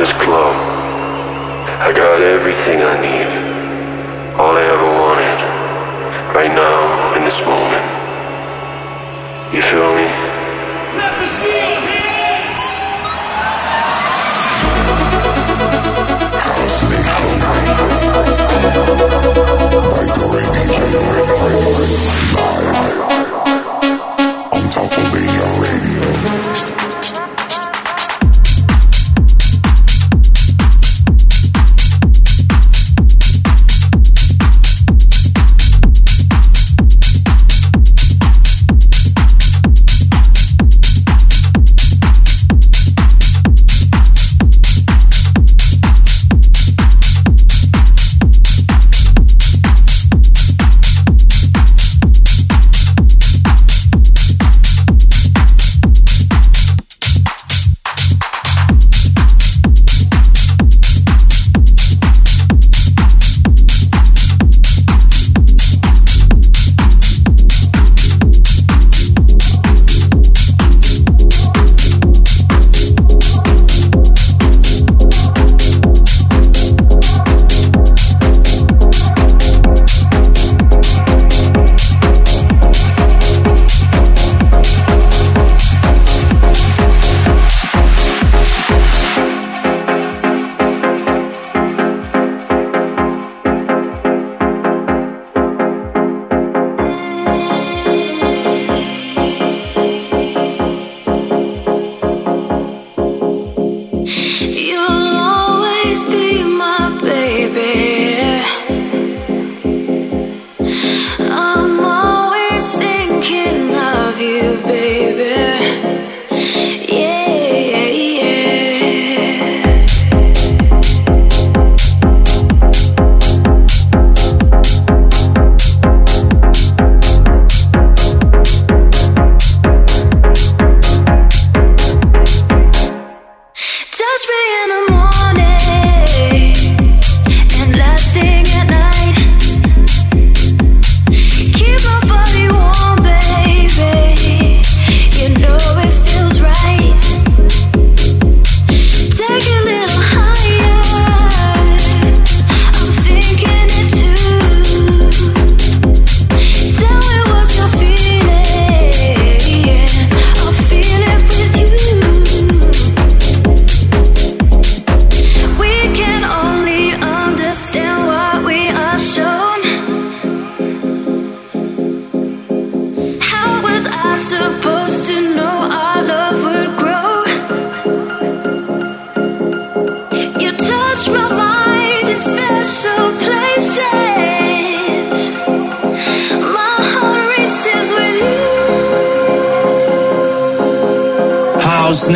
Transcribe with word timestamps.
this 0.00 0.12
club. 0.14 0.56
I 1.78 1.92
got 1.92 2.22
everything 2.22 2.80
I 2.80 2.96
need. 3.04 3.28
All 4.40 4.56
I 4.56 4.62
ever 4.64 4.88
wanted. 5.02 5.38
Right 6.34 6.54
now, 6.54 7.12
in 7.16 7.22
this 7.22 7.38
moment. 7.44 7.84
You 9.52 9.60
feel 9.60 9.92
me? 9.94 10.08
Let 10.96 11.12
the 11.20 11.28
seal 11.36 11.80
hit! 11.84 12.00
By 19.90 20.04
the 20.16 20.24
radio, 20.32 20.80
live. 22.40 23.09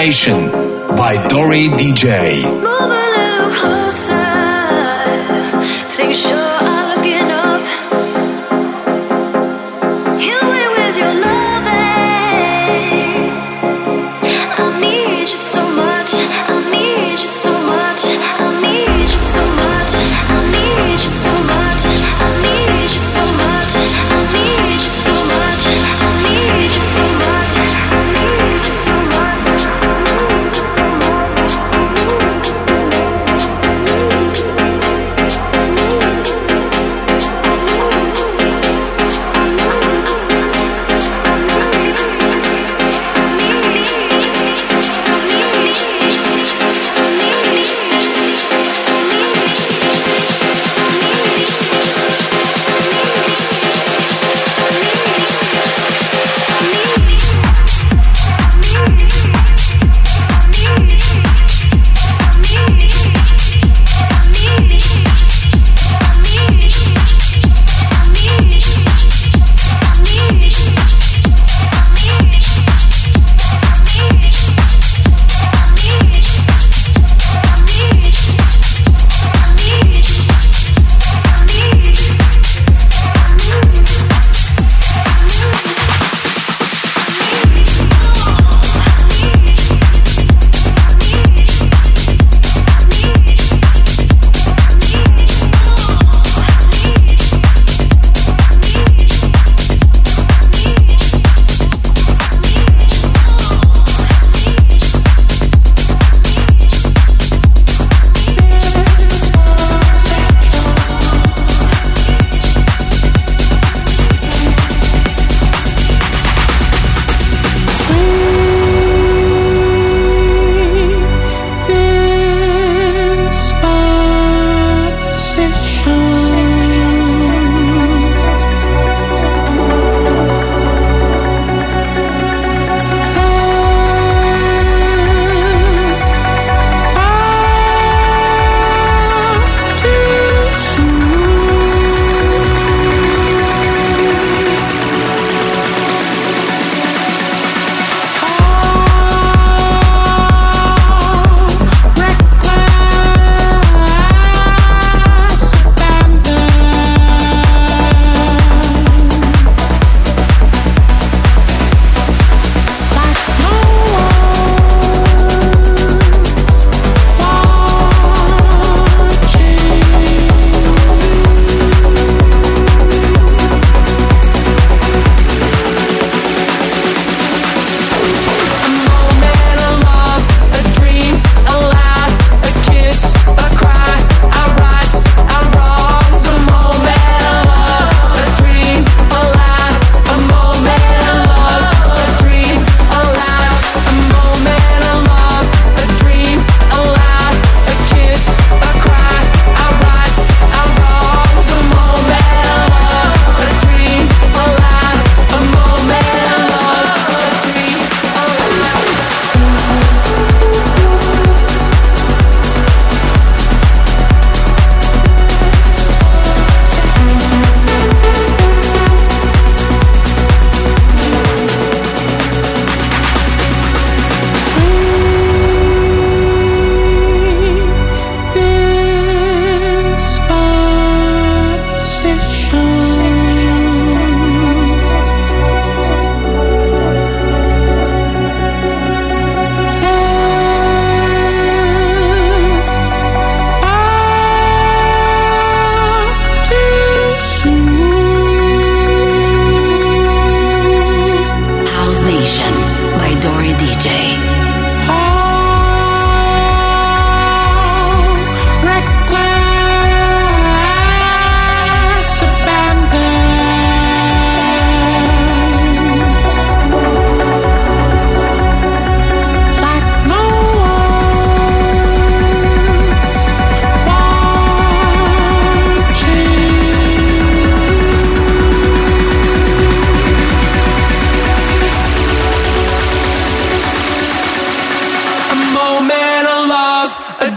Nation 0.00 0.50
by 0.96 1.28
Dori 1.28 1.68
DJ. 1.68 2.69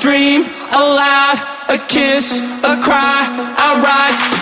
dream 0.00 0.44
aloud, 0.72 1.36
a 1.68 1.78
kiss, 1.78 2.40
a 2.64 2.80
cry, 2.80 3.28
I 3.58 3.68
rise. 3.84 4.39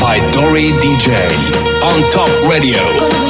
by 0.00 0.18
Dori 0.32 0.70
DJ 0.82 1.16
on 1.82 2.12
Top 2.12 2.50
Radio. 2.50 3.23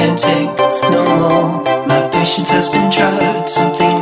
can't 0.00 0.18
take 0.18 0.58
no 0.90 1.04
more. 1.20 1.86
My 1.86 2.08
patience 2.10 2.48
has 2.48 2.68
been 2.68 2.90
tried. 2.90 3.48
Something 3.48 3.99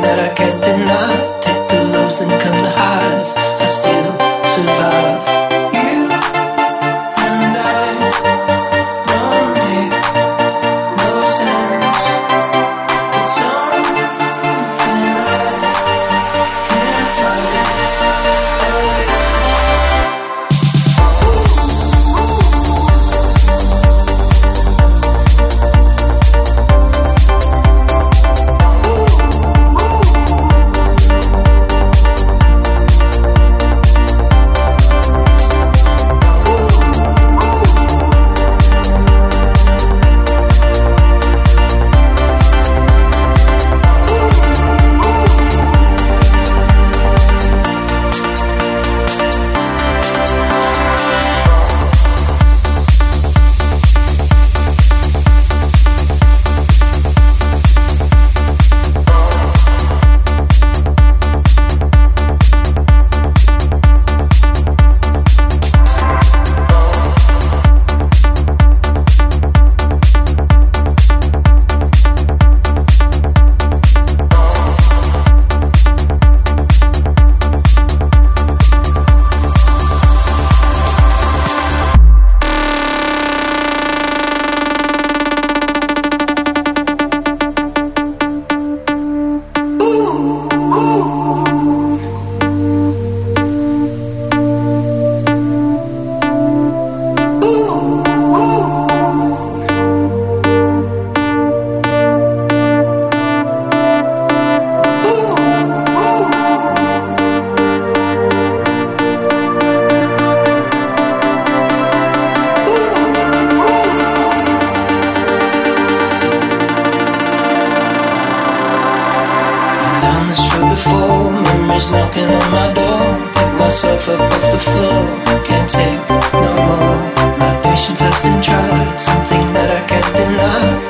before. 120.67 121.31
Memories 121.31 121.91
knocking 121.91 122.29
on 122.39 122.51
my 122.51 122.73
door. 122.73 123.05
Pick 123.35 123.51
myself 123.59 124.09
up 124.09 124.19
off 124.19 124.45
the 124.51 124.59
floor. 124.59 124.99
Can't 125.47 125.69
take 125.69 126.01
no 126.33 126.51
more. 126.67 126.99
My 127.37 127.53
patience 127.63 127.99
has 127.99 128.17
been 128.23 128.41
tried. 128.41 128.99
Something 128.99 129.53
that 129.53 129.69
I 129.77 129.81
can't 129.87 130.15
deny. 130.15 130.88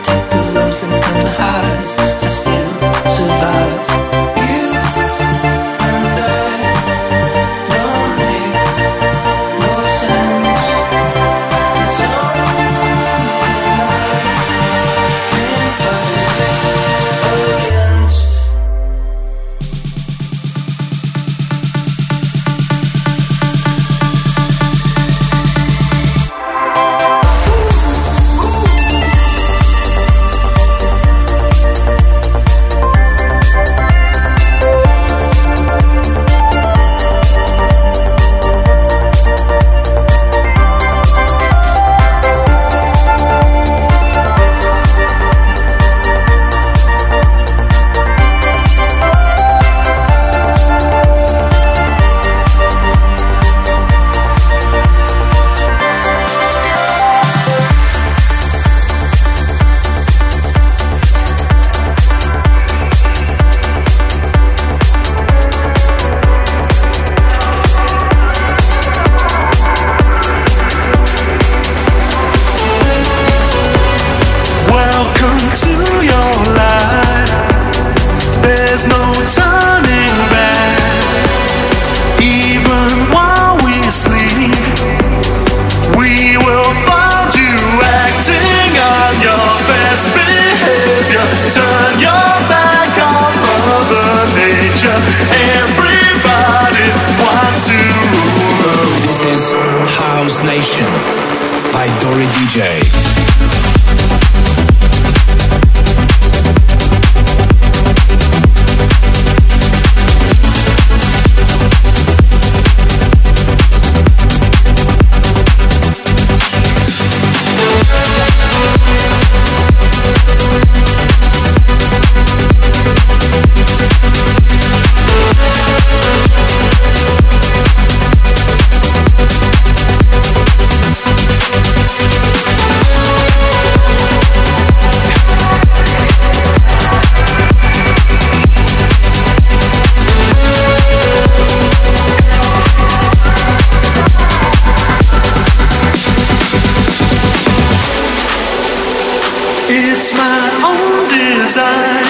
It's 149.71 150.13
my 150.13 150.41
own 150.65 151.07
design. 151.07 152.05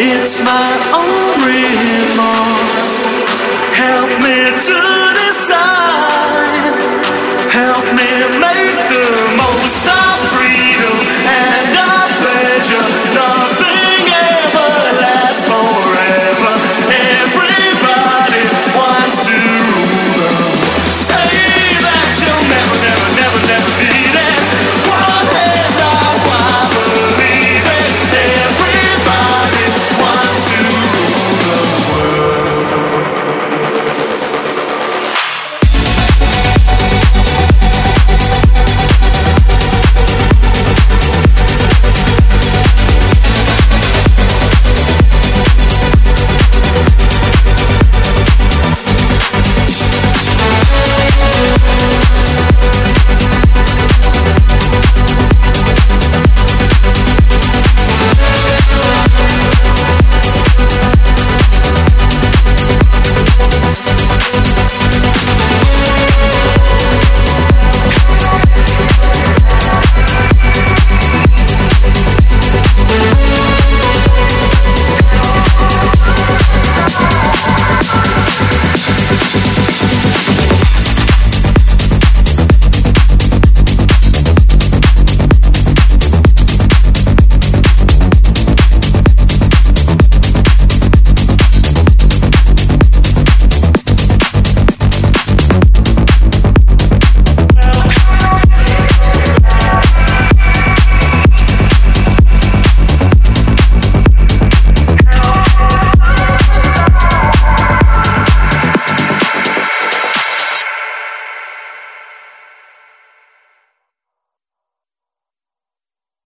It's 0.00 0.40
my 0.40 0.70
own 0.96 1.44
remorse. 1.44 3.14
Help 3.76 4.08
me 4.22 4.58
to 4.58 5.14
decide. 5.20 6.33